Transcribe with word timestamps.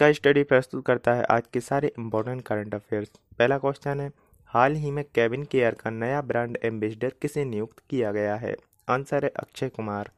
इसका 0.00 0.12
स्टडी 0.12 0.42
प्रस्तुत 0.42 0.84
करता 0.86 1.12
है 1.14 1.24
आज 1.30 1.46
के 1.52 1.60
सारे 1.60 1.90
इंपॉर्टेंट 1.98 2.40
करंट 2.42 2.74
अफेयर्स 2.74 3.08
पहला 3.38 3.56
क्वेश्चन 3.58 4.00
है, 4.00 4.10
हाल 4.50 4.74
ही 4.74 4.90
में 4.90 5.02
केविन 5.14 5.42
केयर 5.44 5.74
का 5.74 5.90
नया 5.90 6.20
ब्रांड 6.22 6.56
एम्बेसडर 6.64 7.12
किसे 7.22 7.44
नियुक्त 7.44 7.82
किया 7.90 8.12
गया 8.12 8.36
है? 8.36 8.54
आंसर 8.88 9.24
है 9.24 9.30
Akshay 9.36 9.68
Kumar. 9.68 10.10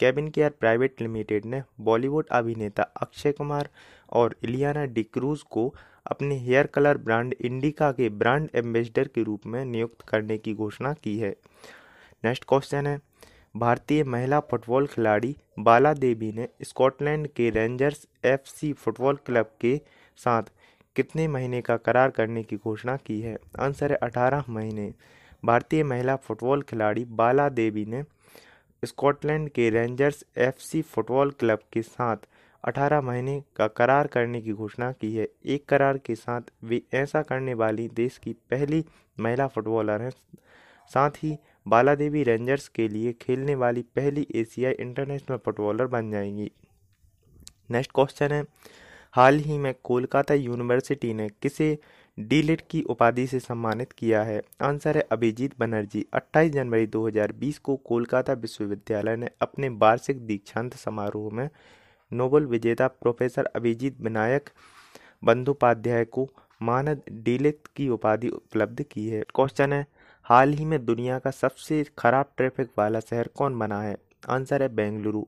Kevin 0.00 0.30
Kare 0.30 0.50
private 0.60 1.00
limited 1.00 1.44
ने 1.44 1.62
बॉलीवुड 1.80 2.26
अभिनेता 2.30 2.82
अक्षय 3.02 3.32
कुमार 3.32 3.68
और 4.12 4.34
इलियाना 4.44 4.84
डिक्रूज 4.88 5.42
को 5.50 5.68
अपने 6.06 6.38
हेयर 6.38 6.66
कलर 6.66 6.98
ब्रांड 6.98 7.34
इंडिका 7.40 7.92
के 7.92 8.08
ब्रांड 8.08 8.48
एम्बेसडर 8.54 9.08
के 9.08 9.22
रूप 9.22 9.46
में 9.46 9.64
नियुक्त 9.66 10.02
करने 10.08 10.38
की 10.38 10.54
घोषणा 10.54 10.92
की 10.94 11.18
है। 11.18 11.34
नेक्स्ट 12.24 12.44
क्वेश्चन 12.48 12.86
है 12.86 12.98
भारतीय 13.56 14.04
महिला 14.04 14.40
फुटबॉल 14.40 14.86
खिलाड़ी 14.86 15.36
बाला 15.58 15.92
देवी 15.92 16.32
ने 16.32 16.48
स्कॉटलैंड 16.62 17.28
के 17.28 17.50
रेंजर्स 17.50 18.06
एफसी 18.24 18.72
फुटबॉल 18.72 19.16
क्लब 19.16 19.50
के 19.60 19.80
साथ 20.16 20.42
कितने 20.96 21.28
महीने 21.28 21.60
का 21.60 21.76
करार 21.76 22.10
करने 22.10 22.42
की 22.42 22.56
घोषणा 22.56 22.96
की 22.96 23.20
है? 23.20 23.36
आंसर 23.58 23.90
है 23.90 23.96
अठारह 23.96 24.44
महीने। 24.48 24.94
भारतीय 25.44 25.84
महिला 25.84 26.16
फुटबॉल 26.16 26.62
खिलाड़ी 26.62 27.04
बाला 27.04 27.48
देवी 27.48 27.84
ने 27.84 28.04
स्कॉटलैंड 28.84 29.50
के 29.50 29.70
रेंजर्स 29.70 30.24
एफसी 30.38 30.82
फुटबॉल 30.82 31.30
क्लब 31.30 31.58
के 31.72 31.82
साथ 31.82 32.16
18 32.64 33.00
महीने 33.00 33.42
का 33.56 33.66
करार 33.66 34.06
करने 34.06 34.40
की 34.40 34.52
घोषणा 34.52 34.92
की 34.92 35.14
है। 35.14 35.28
एक 35.44 35.68
करार 35.68 35.98
के 35.98 36.14
साथ 36.14 36.40
वे 36.64 36.82
ऐसा 36.94 37.22
करने 37.22 37.54
वाली 37.54 37.88
देश 37.88 38.18
की 38.18 38.32
पहली 38.32 38.84
महिला 39.20 39.46
फुटबॉलर 39.46 40.02
हैं। 40.02 40.10
साथ 40.94 41.10
ही 41.10 41.38
बाला 41.70 41.94
देवी 41.94 42.22
रेंजर्स 42.22 42.68
के 42.68 42.88
लिए 42.88 43.12
खेलने 43.12 43.54
वाली 43.54 43.82
पहली 43.82 44.26
एशियाई 44.34 44.72
इंटरनेशनल 44.72 45.36
फुटबॉलर 45.36 45.86
बन 45.86 46.10
जाएँगी। 46.10 46.50
नेक्स्ट 47.70 47.92
क्वेश्चन 47.94 48.32
है, 48.32 48.44
हाल 49.12 49.38
ही 49.38 49.58
में 49.58 49.74
कोलकाता 49.84 50.34
यूनिवर्सिटी 50.34 51.14
ने 51.14 51.28
किसे 51.42 51.78
डीलिट 52.18 52.60
की 52.70 52.82
उपाधि 52.82 53.26
से 53.26 53.40
सम्मानित 53.40 53.92
किया 53.92 54.22
है? 54.22 54.42
आंसर 54.62 54.96
है 54.96 55.06
अभिजीत 55.12 55.58
बनर्जी। 55.58 56.04
28 56.12 56.50
जनवरी 56.52 56.86
2020 56.86 57.58
को 57.58 57.76
कोलकाता 57.76 58.32
विश्वविद्यालय 58.32 59.16
ने 59.16 59.30
अपने 59.40 59.68
वार्षिक 59.68 60.26
दीक्षांत 60.26 60.74
समारोह 60.74 61.32
में 61.34 61.48
नोबल 62.12 62.46
विजेता 62.46 62.88
प्रोफेसर 62.88 63.44
अभिजीत 63.46 64.00
विनायक 64.00 64.50
बंदोपाध्याय 65.24 66.04
को 66.04 66.28
मानद 66.62 67.02
डीलिट 67.12 67.58
की 67.76 67.88
उपाधि 67.88 68.28
उपलब्ध 68.28 68.82
की 68.82 69.08
है। 69.08 69.24
क्वेश्चन 69.34 69.72
है 69.72 69.86
हाल 70.30 70.52
ही 70.52 70.64
में 70.64 70.84
दुनिया 70.84 71.18
का 71.18 71.30
सबसे 71.30 71.84
खराब 71.98 72.26
ट्रैफ़िक 72.36 72.68
वाला 72.78 73.00
शहर 73.00 73.28
कौन 73.36 73.58
बना 73.58 73.80
है? 73.82 73.96
आंसर 74.28 74.62
है 74.62 74.68
बेंगलुरु। 74.68 75.24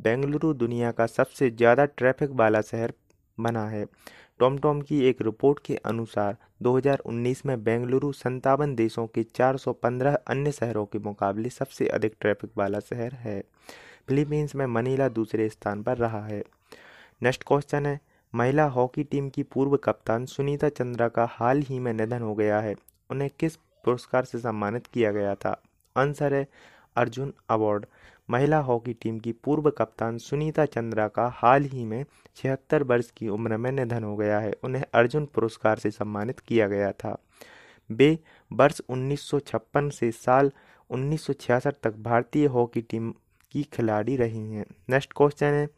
बेंगलुरु 0.00 0.52
दुनिया 0.54 0.90
का 0.92 1.06
सबसे 1.06 1.50
ज़्यादा 1.50 1.84
ट्रैफ़िक 1.84 2.30
वाला 2.30 2.60
शहर 2.60 2.92
बना 3.40 3.64
है। 3.68 3.84
टॉमटॉम 4.38 4.80
की 4.80 5.00
एक 5.04 5.22
रिपोर्ट 5.22 5.58
के 5.66 5.76
अनुसार 5.76 6.36
2019 6.62 7.44
में 7.46 7.64
बेंगलुरु 7.64 8.12
संतावन 8.12 8.74
देशों 8.74 9.06
के 9.06 9.22
415 9.22 10.14
अन्य 10.14 10.52
शहरों 10.52 10.84
के 10.86 10.98
मुकाबले 10.98 11.50
सबसे 11.50 11.88
अधिक 11.88 12.16
ट्रैफ़िक 12.20 12.50
वाला 12.56 12.80
शहर 12.80 13.14
है। 13.14 13.42
फिलीपींस 14.08 14.54
में 14.54 14.66
मनीला 14.66 15.08
दूसरे 15.08 15.48
स्थान 15.48 15.82
पर 15.82 15.96
रहा 15.96 16.26
है। 16.26 16.42
नेक्स्ट 17.22 17.44
क्वेश्चन 17.46 17.86
है, 17.86 18.00
महिला 18.34 18.64
हॉकी 18.64 19.04
टीम 19.04 19.30
की 19.30 19.42
पूर्व 19.42 19.76
कप्तान 19.76 20.26
सुनीता 20.26 20.68
चंद्रा 20.68 21.08
का 21.08 21.28
हाल 21.30 21.62
ही 21.62 21.78
में 21.78 21.92
निधन 21.92 22.22
हो 22.22 22.34
गया 22.34 22.60
है। 22.60 22.74
उन्हें 23.10 23.30
किस 23.40 23.58
पुरस्कार 23.84 24.24
से 24.24 24.38
सम्मानित 24.38 24.86
किया 24.86 25.12
गया 25.12 25.34
था। 25.34 25.62
आंसर 25.96 26.34
है 26.34 26.46
अर्जुन 26.96 27.32
अवार्ड। 27.50 27.86
महिला 28.30 28.58
हॉकी 28.58 28.92
टीम 28.92 29.18
की 29.18 29.32
पूर्व 29.32 29.70
कप्तान 29.70 30.18
सुनीता 30.18 30.64
चंद्रा 30.64 31.08
का 31.08 31.26
हाल 31.34 31.64
ही 31.64 31.84
में 31.84 32.04
छिहत्तर 32.36 32.82
वर्ष 32.82 33.10
की 33.10 33.28
उम्र 33.28 33.56
में 33.56 33.72
निधन 33.72 34.04
हो 34.04 34.16
गया 34.16 34.38
है। 34.40 34.52
उन्हें 34.62 34.84
अर्जुन 34.94 35.26
पुरस्कार 35.26 35.78
से 35.78 35.90
सम्मानित 35.90 36.40
किया 36.40 36.68
गया 36.68 36.92
था। 36.92 37.16
वे 37.90 38.18
वर्ष 38.52 38.80
1956 38.88 39.90
से 39.90 40.10
साल 40.10 40.52
1966 40.90 41.74
तक 41.82 41.94
भारतीय 41.96 42.46
हॉकी 42.46 42.80
टीम 42.80 43.14
की 43.52 43.62
खिलाड़ी 43.62 44.16
रही 44.16 44.52
हैं। 44.52 44.66
नेक्स्ट 44.90 45.12
क्वेश्चन 45.16 45.46
है, 45.46 45.68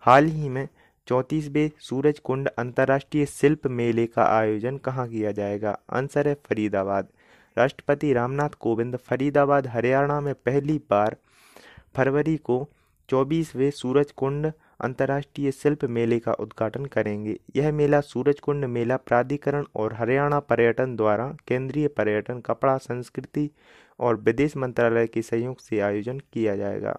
हाल 0.00 0.24
ही 0.24 0.48
में 0.48 0.68
चौंतीसवें 1.06 1.70
सूरज 1.80 2.18
कुंड 2.18 2.48
अंतर्राष्ट्रीय 2.48 3.26
शिल्प 3.26 3.66
मेले 3.66 4.06
का 4.06 4.24
आयोजन 4.24 4.76
कहाँ 4.78 5.08
किया 5.08 5.32
जाएगा? 5.32 5.78
आंसर 5.92 6.28
है 6.28 6.34
फरीदाबाद। 6.34 7.08
राष्ट्रपति 7.58 8.12
रामनाथ 8.12 8.48
कोविंद 8.48 8.96
फरीदाबाद, 8.96 9.66
हरियाणा 9.66 10.20
में 10.20 10.34
पहली 10.34 10.80
बार 10.90 11.16
फरवरी 11.96 12.36
को 12.36 12.68
चौबीसवें 13.08 13.70
सूरज 13.70 14.10
कुंड 14.10 14.52
अंतर्राष्ट्रीय 14.80 15.52
शिल्प 15.52 15.84
मेले 15.84 16.18
का 16.18 16.32
उद्घाटन 16.32 16.84
करेंगे। 16.84 17.40
यह 17.56 17.72
मेला 17.72 18.00
सूरज 18.00 18.40
कुंड 18.40 18.64
मेला 18.64 18.96
प्राधिकरण 18.96 19.64
और 19.74 19.94
हरियाणा 19.94 20.40
पर्यटन 20.40 20.96
द्वारा 20.96 21.36
केंद्रीय 21.48 21.88
पर्यटन, 21.88 22.40
कपड़ा, 22.40 22.76
संस्कृति 22.76 23.50
और 24.00 24.16
विदेश 24.16 24.56
मंत्रालय 24.56 25.06
के 25.06 25.22
सहयोग 25.22 25.60
से 25.60 25.80
आयोजन 25.80 26.18
किया 26.18 26.56
जाएगा। 26.56 26.98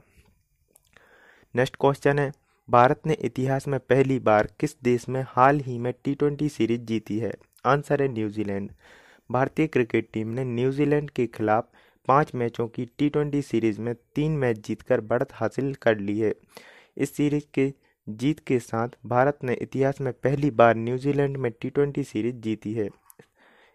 नेक्स्ट 1.55 1.75
क्वेश्चन 1.75 2.19
है, 2.19 2.31
भारत 2.69 3.01
ने 3.05 3.13
इतिहास 3.13 3.67
में 3.67 3.79
पहली 3.79 4.19
बार 4.19 4.49
किस 4.59 4.75
देश 4.83 5.09
में 5.09 5.25
हाल 5.27 5.59
ही 5.59 5.77
में 5.77 5.93
टी 6.03 6.15
ट्वेंटी 6.15 6.49
सीरीज़ 6.49 6.81
जीती 6.81 7.19
है? 7.19 7.33
आंसर 7.65 8.01
है 8.01 8.07
न्यूजीलैंड। 8.07 8.71
भारतीय 9.31 9.67
क्रिकेट 9.67 10.07
टीम 10.13 10.27
ने 10.27 10.43
न्यूजीलैंड 10.43 11.09
के 11.09 11.25
खिलाफ 11.27 11.67
पाँच 12.07 12.31
मैचों 12.35 12.67
की 12.67 12.85
टी 12.97 13.09
ट्वेंटी 13.09 13.41
सीरीज़ 13.41 13.79
में 13.81 13.93
तीन 14.15 14.31
मैच 14.31 14.57
जीतकर 14.57 15.01
बढ़त 15.01 15.29
हासिल 15.33 15.73
कर 15.73 15.97
ली 15.97 16.19
है। 16.19 16.33
इस 16.97 17.15
सीरीज़ 17.15 17.43
के 17.53 17.73
जीत 18.09 18.39
के 18.39 18.59
साथ 18.59 18.89
भारत 19.05 19.37
ने 19.43 19.53
इतिहास 19.53 20.01
में 20.01 20.13
पहली 20.13 20.51
बार 20.51 20.75
न्यूजीलैंड 20.75 21.37
में 21.37 21.51
टी 21.51 21.69
ट्वेंटी 21.69 22.03
सीरीज़ 22.03 22.35
जीती 22.35 22.73
है। 22.73 22.89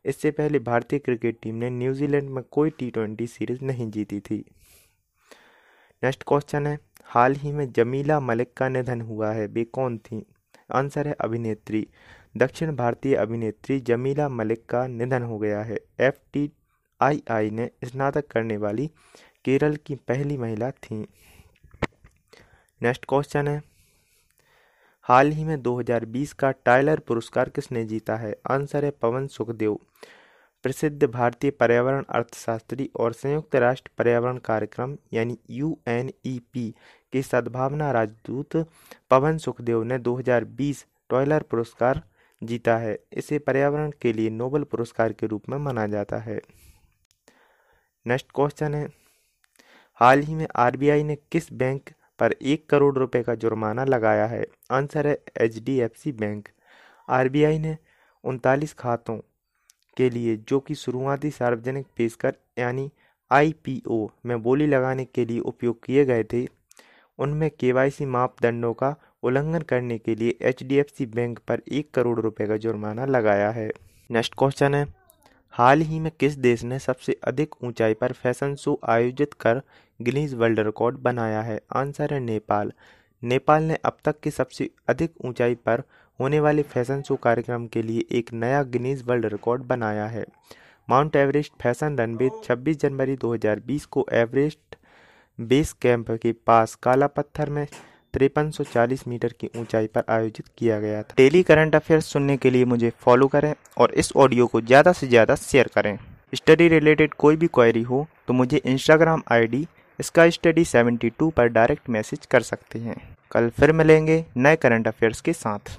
इससे 0.04 0.30
पहले 0.30 0.58
भारतीय 0.58 0.98
क्रिकेट 0.98 1.38
टीम 1.42 1.54
ने 1.54 1.70
न्यूजीलैंड 1.70 2.30
में 2.30 2.42
कोई 2.50 2.70
टी 2.70 2.90
ट्वेंटी 2.90 3.26
सीरीज़ 3.26 3.64
नहीं 3.64 3.90
जीती 3.90 4.20
थी। 4.20 4.44
नेक्स्ट 6.02 6.24
क्वेश्चन 6.28 6.66
है, 6.66 6.78
हाल 7.04 7.34
ही 7.34 7.52
में 7.52 7.72
जमीला 7.72 8.20
मलिक 8.20 8.52
का 8.56 8.68
निधन 8.68 9.00
हुआ 9.00 9.32
है 9.32 9.46
वे 9.46 9.64
कौन 9.64 9.98
थी? 9.98 10.26
आंसर 10.72 11.08
है 11.08 11.14
अभिनेत्री 11.20 11.86
दक्षिण 12.36 12.76
भारतीय 12.76 13.14
अभिनेत्री 13.14 13.80
जमीला 13.80 14.28
मलिक 14.28 14.66
का 14.66 14.86
निधन 14.86 15.22
हो 15.22 15.38
गया 15.38 15.62
है। 15.62 15.78
एफ़ 16.00 16.14
टी 16.32 16.52
आई 17.00 17.22
आई 17.30 17.50
ने 17.50 17.70
स्नातक 17.84 18.26
करने 18.26 18.56
वाली 18.56 18.90
केरल 19.44 19.76
की 19.76 19.94
पहली 19.94 20.36
महिला 20.36 20.70
थी। 20.70 21.08
नेक्स्ट 22.82 23.04
क्वेश्चन 23.08 23.48
है। 23.48 23.62
हाल 25.02 25.30
ही 25.30 25.44
में 25.44 25.62
2020 25.62 26.32
का 26.32 26.50
टाइलर 26.50 26.98
पुरस्कार 26.98 27.48
किसने 27.48 27.84
जीता 27.84 28.16
है? 28.16 28.36
आंसर 28.50 28.84
है 28.84 28.90
पवन 28.90 29.26
सुखदेव। 29.26 29.78
प्रसिद्ध 30.62 31.04
भारतीय 31.04 31.50
पर्यावरण 31.50 32.04
अर्थशास्त्री 32.10 32.90
और 32.96 33.12
संयुक्त 33.12 33.56
राष्ट्र 33.56 33.90
पर्यावरण 33.98 34.38
कार्यक्रम 34.38 34.96
यानी 35.12 35.38
यूएनईपी 35.50 36.74
के 37.12 37.22
सद्भावना 37.22 37.92
राजदूत 37.92 38.66
पवन 39.10 39.38
सुखदेव 39.38 39.82
ने 39.82 39.98
2020 39.98 40.86
टॉयलर 41.10 41.42
पुरस्कार 41.42 42.02
जीता 42.46 42.76
है। 42.76 42.98
इसे 43.12 43.38
पर्यावरण 43.38 43.90
के 44.02 44.12
लिए 44.12 44.30
नोबल 44.30 44.62
पुरस्कार 44.62 45.12
के 45.12 45.26
रूप 45.26 45.48
में 45.48 45.58
माना 45.58 45.86
जाता 45.86 46.18
है। 46.18 46.40
नेक्स्ट 48.06 48.26
क्वेश्चन 48.34 48.74
है, 48.74 48.88
हाल 50.00 50.20
ही 50.20 50.34
में 50.34 50.46
आरबीआई 50.56 51.02
ने 51.02 51.16
किस 51.32 51.52
बैंक 51.52 51.90
पर 52.18 52.32
एक 52.32 52.68
करोड़ 52.70 52.96
रुपए 52.98 53.22
का 53.22 53.34
जुर्माना 53.34 53.84
लगाया 53.84 54.26
है? 54.26 54.44
आंसर 54.70 55.06
है 55.06 55.18
H 55.40 55.58
D 55.58 55.78
F 55.80 55.98
C 55.98 56.12
bank. 56.12 56.48
RBI 57.08 57.58
ने 57.58 57.76
उनतालीस 58.24 58.74
खातों 58.74 59.18
के 59.96 60.08
लिए, 60.10 60.36
जो 60.38 60.60
कि 60.60 60.74
शुरुआती 60.74 61.30
सार्वजनिक 61.30 61.86
पेशकर 61.96 62.34
यानी 62.58 62.90
आईपीओ 63.30 64.06
में 64.26 64.42
बोली 64.42 64.66
लगाने 64.66 65.04
के 65.04 65.24
लिए 65.24 65.38
उपयोग 65.40 65.84
किए 65.84 66.04
गए 66.04 66.24
थे, 66.24 66.46
उनमें 67.18 67.50
केवाईसी 67.50 68.04
मापदंडों 68.06 68.72
का 68.74 68.94
उल्लंघन 69.26 69.62
करने 69.62 69.98
के 69.98 70.14
लिए 70.14 70.36
एचडीएफसी 70.42 71.06
बैंक 71.06 71.38
पर 71.48 71.62
एक 71.68 71.90
करोड़ 71.90 72.18
रुपए 72.20 72.46
का 72.46 72.56
जुर्माना 72.56 73.04
लगाया 73.06 73.50
है। 73.50 73.70
नेक्स्ट 74.10 74.34
क्वेश्चन 74.38 74.74
है, 74.74 74.86
हाल 75.54 75.80
ही 75.80 76.00
में 76.00 76.10
किस 76.20 76.36
देश 76.38 76.62
ने 76.64 76.78
सबसे 76.78 77.16
अधिक 77.24 77.54
ऊंचाई 77.64 77.94
पर 77.94 78.12
फ़ैशन 78.12 78.54
शो 78.54 78.78
आयोजित 78.88 79.34
कर 79.34 79.60
गिनीज 80.00 80.34
वर्ल्ड 80.34 80.60
रिकॉर्ड 80.60 80.98
बनाया 80.98 81.40
है? 81.42 81.60
आंसर 81.76 82.14
है 82.14 82.20
नेपाल। 82.20 82.72
नेपाल 83.22 83.62
ने 83.62 83.78
अब 83.84 83.96
तक 84.04 84.20
के 84.20 84.30
सबसे 84.30 84.68
अधिक 84.88 85.12
ऊंचाई 85.24 85.54
पर 85.66 85.82
होने 86.20 86.40
वाले 86.40 86.62
फ़ैशन 86.64 87.02
शो 87.02 87.16
कार्यक्रम 87.16 87.66
के 87.66 87.82
लिए 87.82 88.04
एक 88.10 88.32
नया 88.32 88.62
गिनीज 88.62 89.02
वर्ल्ड 89.02 89.26
रिकॉर्ड 89.26 89.62
बनाया 89.62 90.06
है। 90.06 90.24
माउंट 90.88 91.16
एवरेस्ट 91.16 91.52
फ़ैशन 91.62 91.96
रनवे 91.98 92.28
26 92.44 92.76
जनवरी 92.76 93.16
2020 93.16 93.84
को 93.84 94.06
एवरेस्ट 94.12 94.76
बेस 95.38 95.72
कैंप 95.72 96.10
के 96.12 96.32
पास 96.46 96.74
काला 96.74 97.06
पत्थर 97.06 97.50
में 97.50 97.66
तिरपन 98.18 98.50
मीटर 99.06 99.32
की 99.40 99.48
ऊंचाई 99.56 99.86
पर 99.86 100.02
आयोजित 100.08 100.46
किया 100.58 100.78
गया 100.80 101.02
था। 101.02 101.14
डेली 101.16 101.42
करंट 101.42 101.74
अफेयर्स 101.74 102.06
सुनने 102.06 102.36
के 102.36 102.50
लिए 102.50 102.64
मुझे 102.64 102.90
फॉलो 103.00 103.26
करें 103.28 103.52
और 103.78 103.92
इस 103.94 104.12
ऑडियो 104.16 104.46
को 104.46 104.60
ज़्यादा 104.60 104.92
से 104.92 105.06
ज़्यादा 105.06 105.34
शेयर 105.36 105.70
करें। 105.74 105.96
स्टडी 106.34 106.68
रिलेटेड 106.68 107.14
कोई 107.14 107.36
भी 107.36 107.46
क्वेरी 107.46 107.82
हो 107.82 108.06
तो 108.28 108.32
मुझे 108.32 108.60
इंस्टाग्राम 108.66 109.22
आईडी 109.32 109.66
इसका 109.98 110.28
स्टडी 110.30 110.64
72 110.64 111.30
पर 111.30 111.48
डायरेक्ट 111.48 111.90
मैसेज 111.90 112.26
कर 112.26 112.42
सकते 112.42 112.78
हैं। 112.78 112.96
कल 113.32 113.48
फिर 113.50 113.72
मिलेंगे 113.72 114.24
नए 114.36 114.56
करंट 114.56 114.88
अफेयर्स 114.88 115.20
के 115.20 115.32
साथ। 115.32 115.78